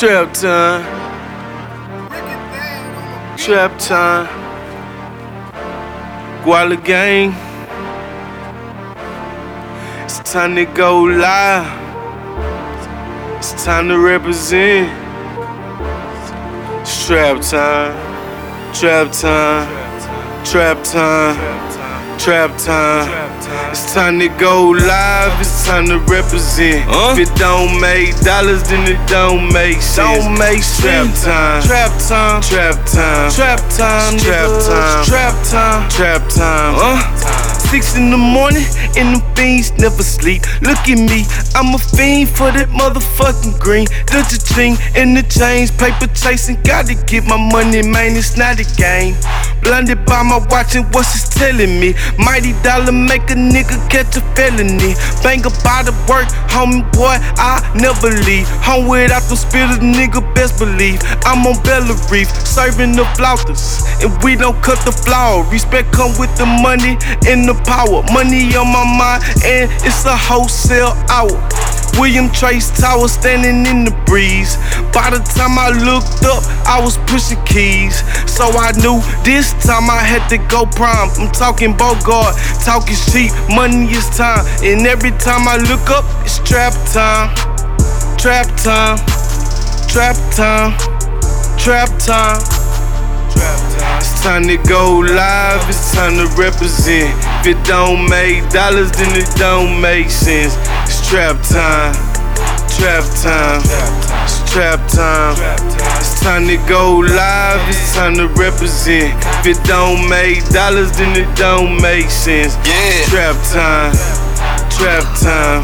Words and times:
Trap 0.00 0.32
time. 0.32 0.82
Trap 3.36 3.78
time. 3.78 4.26
Guala 6.42 6.82
gang. 6.82 7.34
It's 10.04 10.20
time 10.20 10.54
to 10.54 10.64
go 10.64 11.02
live. 11.02 11.66
It's 13.36 13.52
time 13.62 13.88
to 13.88 13.98
represent. 13.98 14.88
It's 16.80 17.06
trap 17.06 17.42
time. 17.42 17.92
Trap 18.72 19.12
time. 19.12 19.68
Trap 20.46 20.82
time. 20.82 21.36
Trap 21.36 21.72
time. 21.74 21.79
It's 22.20 23.94
time 23.94 24.18
to 24.18 24.28
go 24.38 24.68
live. 24.68 25.40
It's 25.40 25.66
time 25.66 25.86
to 25.86 25.98
represent. 26.00 26.84
Huh? 26.86 27.16
If 27.16 27.30
it 27.30 27.34
don't 27.38 27.80
make 27.80 28.12
dollars, 28.20 28.62
then 28.68 28.84
it 28.92 29.00
don't 29.08 29.50
make 29.54 29.80
sense. 29.80 30.24
Don't 30.24 30.38
make 30.38 30.60
Trap 30.60 31.16
sense. 31.16 31.24
time. 31.24 31.62
Trap 31.62 31.92
time. 31.96 32.42
Trap 32.42 32.76
time. 32.84 33.30
Trap 33.32 33.60
time. 33.72 34.18
Trap 34.18 34.50
niggas. 34.50 34.68
time. 34.68 35.04
Trap 35.06 35.34
time. 35.48 35.90
Trap 35.90 36.20
time. 36.28 36.74
Huh? 36.76 37.39
Six 37.70 37.94
in 37.94 38.10
the 38.10 38.16
morning, 38.16 38.66
and 38.98 39.14
the 39.14 39.22
fiends 39.36 39.70
never 39.78 40.02
sleep. 40.02 40.42
Look 40.60 40.90
at 40.90 40.98
me, 40.98 41.22
I'm 41.54 41.72
a 41.72 41.78
fiend 41.78 42.28
for 42.28 42.50
that 42.50 42.66
motherfucking 42.66 43.60
green. 43.60 43.86
The 44.10 44.26
ching 44.42 44.74
and 44.98 45.14
the 45.16 45.22
chains, 45.22 45.70
paper 45.70 46.10
chasing. 46.10 46.58
Gotta 46.66 46.98
get 47.06 47.30
my 47.30 47.38
money, 47.38 47.86
man, 47.86 48.18
it's 48.18 48.36
not 48.36 48.58
a 48.58 48.66
game. 48.74 49.14
Blinded 49.62 50.04
by 50.04 50.24
my 50.24 50.42
watch 50.50 50.74
and 50.74 50.82
what's 50.90 51.14
it's 51.14 51.30
telling 51.30 51.78
me. 51.78 51.94
Mighty 52.18 52.58
dollar 52.66 52.90
make 52.90 53.30
a 53.30 53.38
nigga 53.38 53.78
catch 53.86 54.18
a 54.18 54.22
felony. 54.34 54.98
Bang 55.22 55.46
about 55.46 55.86
the 55.86 55.94
work, 56.10 56.26
homie 56.50 56.82
boy, 56.90 57.14
I 57.38 57.62
never 57.78 58.10
leave. 58.26 58.50
Home 58.66 58.88
without 58.88 59.22
the 59.30 59.36
spirit, 59.36 59.78
nigga, 59.78 60.26
best 60.34 60.58
believe. 60.58 60.98
I'm 61.22 61.46
on 61.46 61.54
Bella 61.62 61.94
Reef, 62.10 62.26
serving 62.42 62.98
the 62.98 63.06
flautas, 63.14 63.86
and 64.02 64.10
we 64.24 64.34
don't 64.34 64.58
cut 64.58 64.82
the 64.82 64.90
flour. 64.90 65.46
Respect 65.52 65.92
come 65.92 66.10
with 66.18 66.34
the 66.34 66.46
money 66.46 66.98
and 67.30 67.46
the 67.46 67.59
power. 67.64 68.02
Money 68.12 68.54
on 68.56 68.68
my 68.68 68.84
mind, 68.84 69.24
and 69.44 69.70
it's 69.84 70.04
a 70.04 70.16
wholesale 70.16 70.94
hour. 71.08 71.38
William 71.98 72.30
Trace 72.30 72.70
Tower 72.70 73.08
standing 73.08 73.66
in 73.66 73.84
the 73.84 73.90
breeze. 74.06 74.56
By 74.92 75.10
the 75.10 75.20
time 75.34 75.58
I 75.58 75.70
looked 75.70 76.24
up, 76.24 76.42
I 76.66 76.80
was 76.82 76.96
pushing 77.10 77.42
keys. 77.44 78.00
So 78.30 78.46
I 78.46 78.72
knew 78.78 79.02
this 79.24 79.52
time 79.66 79.90
I 79.90 79.98
had 79.98 80.28
to 80.28 80.38
go 80.48 80.66
prime. 80.66 81.10
I'm 81.18 81.32
talking 81.32 81.76
Bogart, 81.76 82.36
talking 82.64 82.96
cheap, 83.10 83.32
money 83.48 83.90
is 83.90 84.08
time. 84.16 84.46
And 84.62 84.86
every 84.86 85.10
time 85.18 85.48
I 85.48 85.56
look 85.56 85.90
up, 85.90 86.04
it's 86.24 86.38
trap 86.38 86.72
time. 86.92 87.34
Trap 88.18 88.46
time. 88.56 88.98
Trap 89.88 90.16
time. 90.34 90.72
Trap 91.58 91.88
time. 91.98 92.59
It's 93.98 94.22
time 94.22 94.44
to 94.48 94.56
go 94.68 94.98
live, 94.98 95.68
it's 95.68 95.94
time 95.94 96.16
to 96.16 96.26
represent. 96.36 97.12
If 97.40 97.56
it 97.56 97.64
don't 97.66 98.08
make 98.08 98.48
dollars, 98.50 98.92
then 98.92 99.16
it 99.16 99.28
don't 99.36 99.80
make 99.80 100.10
sense. 100.10 100.56
It's 100.84 101.00
trap 101.08 101.36
time, 101.42 101.94
trap 102.76 103.04
time, 103.22 103.62
it's 104.24 104.40
trap 104.52 104.80
time. 104.88 105.36
It's 106.00 106.20
time 106.20 106.46
to 106.48 106.56
go 106.68 106.98
live, 106.98 107.68
it's 107.68 107.94
time 107.94 108.14
to 108.16 108.28
represent. 108.28 109.14
If 109.40 109.58
it 109.58 109.64
don't 109.66 110.08
make 110.08 110.46
dollars, 110.48 110.92
then 110.92 111.16
it 111.16 111.28
don't 111.36 111.80
make 111.80 112.10
sense. 112.10 112.56
Yeah. 112.66 113.04
Trap 113.08 113.36
time, 113.52 113.92
trap 114.70 115.04
time, 115.20 115.62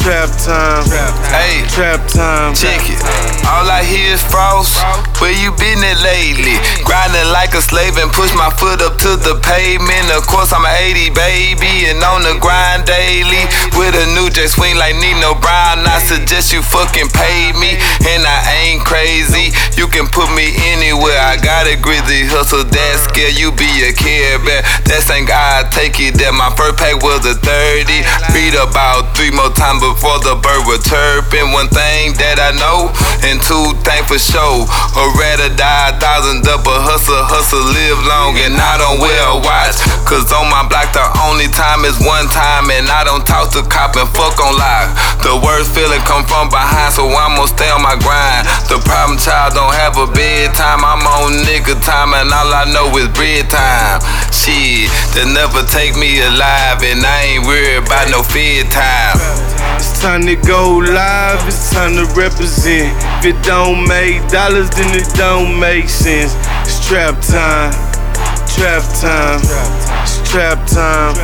trap 0.00 0.32
time, 0.40 0.84
Hey. 1.28 1.60
trap 1.68 2.00
time. 2.08 2.54
Check 2.54 2.80
it. 2.88 3.00
All 3.44 3.68
I 3.68 3.84
hear 3.84 4.14
is 4.14 4.22
frost. 4.22 4.80
Where 5.20 5.32
you 5.36 5.52
been 5.60 5.84
at 5.84 6.00
lately? 6.00 6.56
Grinding 6.84 7.28
like 7.32 7.52
a 7.52 7.60
slave 7.60 7.98
and 8.00 8.10
push 8.12 8.32
my 8.32 8.48
foot 8.56 8.80
up 8.80 8.96
to 9.04 9.16
the 9.20 9.36
pavement. 9.44 10.08
Of 10.16 10.26
course, 10.26 10.52
I'm 10.52 10.64
an 10.64 10.72
80 10.80 11.10
baby 11.12 11.92
and 11.92 12.00
on 12.00 12.22
the 12.24 12.40
grind 12.40 12.86
daily. 12.88 13.44
With 13.76 13.92
a 13.92 14.06
new 14.16 14.30
J 14.32 14.48
swing 14.48 14.76
like 14.80 14.96
Nino 14.96 15.36
Brown. 15.36 15.84
I 15.84 16.00
suggest 16.00 16.52
you 16.52 16.62
fucking 16.62 17.12
pay 17.12 17.52
me. 17.60 17.76
And 18.08 18.24
I 18.24 18.40
ain't 18.64 18.82
crazy. 18.84 19.52
You 19.76 19.86
can 19.88 20.08
put 20.08 20.32
me 20.32 20.56
anywhere. 20.72 21.20
I 21.20 21.36
got 21.36 21.68
a 21.68 21.76
grizzly 21.76 22.24
hustle 22.24 22.64
that 22.64 22.94
scare 23.04 23.34
you 23.36 23.52
be 23.52 23.68
a 23.84 23.92
care 23.92 24.40
bear. 24.40 24.62
That 24.88 25.04
ain't 25.12 25.28
I 25.28 25.68
take 25.70 26.00
it 26.00 26.16
that 26.22 26.32
my 26.32 26.48
first 26.56 26.80
pack 26.80 26.96
was 27.04 27.26
a 27.28 27.34
30. 27.36 28.00
Beat 28.32 28.56
about 28.56 29.09
three 29.20 29.36
more 29.36 29.52
times 29.52 29.84
before 29.84 30.16
the 30.24 30.32
bird 30.40 30.64
was 30.64 30.80
chirping. 30.88 31.52
One 31.52 31.68
thing 31.68 32.16
that 32.16 32.40
I 32.40 32.56
know, 32.56 32.88
and 33.28 33.36
two 33.44 33.76
things 33.84 34.08
for 34.08 34.16
sure. 34.16 34.64
Or 34.96 35.06
rather 35.12 35.52
die 35.60 35.92
a 35.92 35.94
thousand 36.00 36.48
up 36.48 36.64
a 36.64 36.76
hustle, 36.80 37.20
hustle, 37.28 37.60
live 37.60 38.00
long, 38.08 38.40
and 38.40 38.56
I 38.56 38.80
don't 38.80 38.96
wear 38.96 39.20
a 39.28 39.36
watch. 39.36 39.76
Cause 40.08 40.32
on 40.32 40.48
my 40.48 40.64
block, 40.64 40.96
the 40.96 41.04
only 41.28 41.52
time 41.52 41.84
is 41.84 42.00
one 42.00 42.32
time, 42.32 42.72
and 42.72 42.88
I 42.88 43.04
don't 43.04 43.20
talk 43.28 43.52
to 43.52 43.60
cop 43.68 43.92
and 44.00 44.08
fuck 44.16 44.40
on 44.40 44.56
live. 44.56 44.96
The 45.20 45.36
worst 45.36 45.76
feeling 45.76 46.00
come 46.08 46.24
from 46.24 46.48
behind, 46.48 46.96
so 46.96 47.04
I'm 47.04 47.36
gonna 47.36 47.52
stay 47.52 47.68
on 47.68 47.79
nigga 51.60 51.80
time, 51.84 52.14
and 52.14 52.32
all 52.32 52.52
I 52.52 52.64
know 52.72 52.88
is 52.96 53.08
bread 53.08 53.48
time. 53.50 54.00
Shit, 54.32 54.90
they 55.14 55.24
never 55.32 55.62
take 55.66 55.96
me 55.96 56.20
alive, 56.22 56.82
and 56.82 57.04
I 57.04 57.36
ain't 57.36 57.46
worried 57.46 57.84
about 57.84 58.10
no 58.10 58.22
fear 58.22 58.64
time. 58.64 59.16
It's 59.76 60.00
time 60.00 60.22
to 60.26 60.36
go 60.36 60.78
live, 60.78 61.46
it's 61.46 61.72
time 61.72 61.96
to 61.96 62.06
represent. 62.16 62.96
If 63.20 63.36
it 63.36 63.44
don't 63.44 63.86
make 63.88 64.26
dollars, 64.28 64.70
then 64.70 64.94
it 64.96 65.08
don't 65.16 65.58
make 65.58 65.88
sense. 65.88 66.34
It's 66.64 66.80
trap 66.86 67.20
time, 67.20 67.72
trap 68.56 68.84
time, 69.00 69.40
it's 70.02 70.20
trap 70.30 70.66
time. 70.66 71.14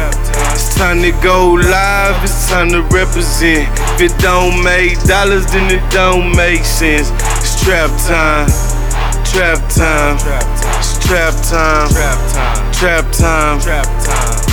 It's 0.53 0.75
time 0.75 1.03
to 1.03 1.13
go 1.23 1.53
live, 1.53 2.23
it's 2.25 2.49
time 2.49 2.71
to 2.71 2.83
represent. 2.83 3.69
If 3.97 4.13
it 4.13 4.19
don't 4.21 4.63
make 4.65 5.01
dollars, 5.05 5.47
then 5.47 5.71
it 5.71 5.85
don't 5.91 6.35
make 6.37 6.65
sense. 6.65 7.11
It's 7.41 7.63
trap 7.65 7.91
time, 8.09 8.49
trap 9.37 9.59
time, 9.69 10.17
it's 10.79 10.99
trap 11.07 11.35
time, 11.45 11.91
trap 12.73 13.13
time, 13.13 13.61
trap 13.61 13.85
time. 14.03 14.46